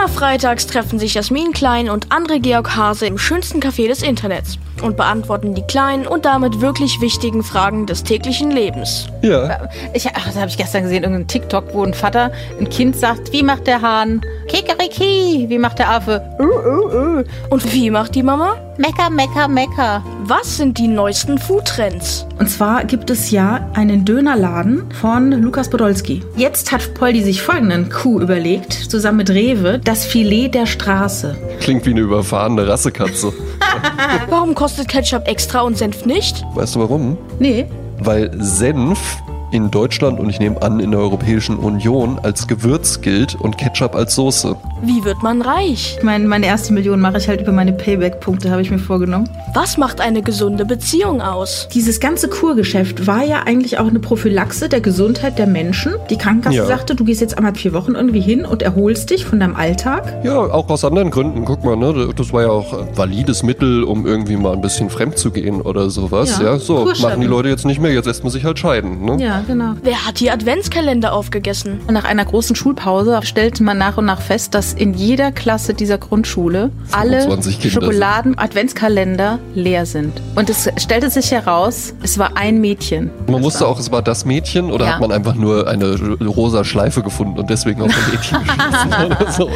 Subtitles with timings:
[0.00, 4.58] Immer freitags treffen sich Jasmin Klein und André Georg Hase im schönsten Café des Internets
[4.80, 9.08] und beantworten die kleinen und damit wirklich wichtigen Fragen des täglichen Lebens.
[9.20, 9.68] Ja.
[9.92, 13.34] Ich, ach, das habe ich gestern gesehen, irgendein TikTok, wo ein Vater ein Kind sagt,
[13.34, 14.22] wie macht der Hahn?
[14.50, 15.46] Kikeriki.
[15.48, 16.22] Wie macht der Affe?
[16.40, 17.24] Uh, uh, uh.
[17.50, 18.56] Und wie macht die Mama?
[18.78, 20.02] Mecker, mecker, mecker.
[20.24, 22.26] Was sind die neuesten Foodtrends?
[22.38, 26.24] Und zwar gibt es ja einen Dönerladen von Lukas Podolski.
[26.36, 31.36] Jetzt hat Poldi sich folgenden Coup überlegt, zusammen mit Rewe, das Filet der Straße.
[31.60, 33.32] Klingt wie eine überfahrene Rassekatze.
[34.28, 36.44] Warum kostet Ketchup extra und Senf nicht?
[36.54, 37.16] Weißt du warum?
[37.38, 37.66] Nee.
[38.00, 39.18] Weil Senf
[39.50, 43.94] in Deutschland und ich nehme an in der Europäischen Union als Gewürz gilt und Ketchup
[43.94, 44.56] als Soße.
[44.82, 45.96] Wie wird man reich?
[45.98, 49.28] Ich meine, meine erste Million mache ich halt über meine Payback-Punkte, habe ich mir vorgenommen.
[49.52, 51.68] Was macht eine gesunde Beziehung aus?
[51.74, 55.96] Dieses ganze Kurgeschäft war ja eigentlich auch eine Prophylaxe der Gesundheit der Menschen.
[56.08, 56.66] Die Krankenkasse ja.
[56.66, 60.24] sagte, du gehst jetzt einmal vier Wochen irgendwie hin und erholst dich von deinem Alltag.
[60.24, 61.44] Ja, auch aus anderen Gründen.
[61.44, 64.88] Guck mal, ne, das war ja auch ein valides Mittel, um irgendwie mal ein bisschen
[64.88, 66.38] fremd zu gehen oder sowas.
[66.38, 67.92] Ja, ja so machen die Leute jetzt nicht mehr.
[67.92, 69.04] Jetzt lässt man sich halt scheiden.
[69.04, 69.22] Ne?
[69.22, 69.74] Ja, genau.
[69.82, 71.80] Wer hat die Adventskalender aufgegessen?
[71.90, 75.98] Nach einer großen Schulpause stellte man nach und nach fest, dass in jeder Klasse dieser
[75.98, 80.20] Grundschule alle Schokoladen-Adventskalender leer sind.
[80.34, 83.10] Und es stellte sich heraus, es war ein Mädchen.
[83.28, 84.92] Man wusste auch, es war das Mädchen oder ja.
[84.92, 89.32] hat man einfach nur eine rosa Schleife gefunden und deswegen auf ein Mädchen geschissen oder
[89.32, 89.50] so?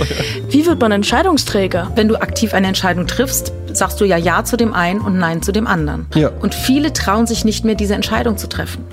[0.51, 1.91] Wie wird man Entscheidungsträger?
[1.95, 5.43] Wenn du aktiv eine Entscheidung triffst, sagst du ja Ja zu dem einen und Nein
[5.43, 6.07] zu dem anderen.
[6.15, 6.31] Ja.
[6.41, 8.85] Und viele trauen sich nicht mehr, diese Entscheidung zu treffen.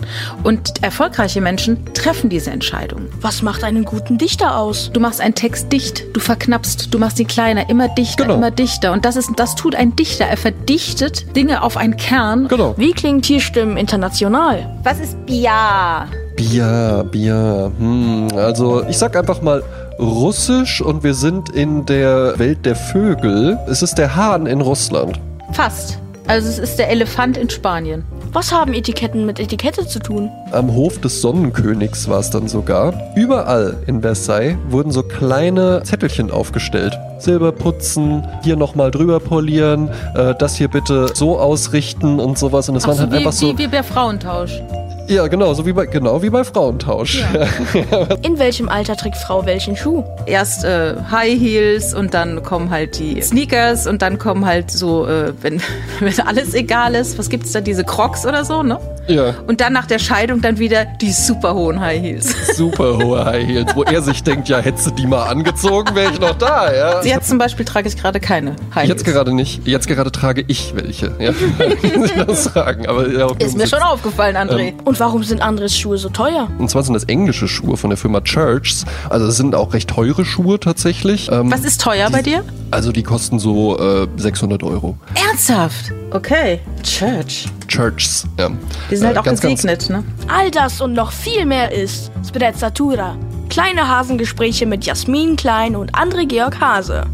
[0.44, 3.08] Und erfolgreiche Menschen treffen diese Entscheidung.
[3.22, 4.92] Was macht einen guten Dichter aus?
[4.94, 8.36] Du machst einen Text dicht, du verknappst, du machst ihn kleiner, immer dichter, genau.
[8.36, 8.92] immer dichter.
[8.92, 10.26] Und das ist, das tut ein Dichter.
[10.26, 12.48] Er verdichtet Dinge auf einen Kern.
[12.48, 12.74] Genau.
[12.78, 14.70] Wie klingen Tierstimmen international?
[14.84, 16.08] Was ist Bia?
[16.36, 17.72] Bia, Bia.
[17.78, 19.64] Hm, also ich sag einfach mal
[20.02, 23.60] Russisch und wir sind in der Welt der Vögel.
[23.68, 25.20] Es ist der Hahn in Russland.
[25.54, 26.00] Fast.
[26.26, 28.04] Also es ist der Elefant in Spanien.
[28.34, 30.32] Was haben Etiketten mit Etikette zu tun?
[30.54, 32.94] Am Hof des Sonnenkönigs war es dann sogar.
[33.16, 36.98] Überall in Versailles wurden so kleine Zettelchen aufgestellt.
[37.20, 42.70] Silber putzen, hier nochmal drüber polieren, äh, das hier bitte so ausrichten und sowas.
[42.70, 43.54] Und es waren so, halt wie, einfach so.
[43.54, 44.64] Wie, wie bei Frauentausch.
[45.12, 47.20] Ja, genau, so wie bei, genau wie bei Frauentausch.
[47.20, 48.08] Ja.
[48.22, 50.06] In welchem Alter trägt Frau welchen Schuh?
[50.26, 55.06] Erst äh, High Heels und dann kommen halt die Sneakers und dann kommen halt so,
[55.06, 55.62] äh, wenn,
[56.00, 58.80] wenn alles egal ist, was gibt's da, diese Crocs oder so, ne?
[59.08, 59.36] Ja.
[59.48, 62.56] Und dann nach der Scheidung dann wieder die super hohen High Heels.
[62.56, 66.12] Super hohe High Heels, wo er sich denkt, ja, hättest du die mal angezogen, wäre
[66.12, 67.02] ich noch da, ja.
[67.04, 68.90] Jetzt zum Beispiel trage ich gerade keine High Heels.
[68.90, 69.68] Jetzt gerade nicht.
[69.68, 71.32] Jetzt gerade trage ich welche, ja.
[71.82, 72.88] Ich das sagen.
[72.88, 74.70] Aber, ja, Ist mir schon aufgefallen, André.
[74.70, 76.48] Ähm, und warum sind Andres Schuhe so teuer?
[76.58, 78.86] Und zwar sind das englische Schuhe von der Firma Churchs.
[79.10, 81.30] Also das sind auch recht teure Schuhe tatsächlich.
[81.32, 82.44] Ähm, Was ist teuer die, bei dir?
[82.72, 84.98] Also die kosten so äh, 600 Euro.
[85.16, 85.92] Ernsthaft?
[86.12, 86.60] Okay.
[86.82, 87.48] Church.
[87.68, 88.50] Churchs, ja.
[88.90, 90.04] Die sind halt äh, auch ganz, gesegnet, ganz ne?
[90.28, 93.16] All das und noch viel mehr ist Sprezzatura.
[93.50, 97.06] Kleine Hasengespräche mit Jasmin Klein und André Georg Hase.